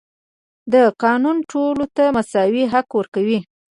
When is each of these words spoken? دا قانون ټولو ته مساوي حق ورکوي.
دا 0.73 0.83
قانون 1.03 1.37
ټولو 1.51 1.85
ته 1.95 2.03
مساوي 2.17 2.63
حق 2.73 2.87
ورکوي. 2.99 3.39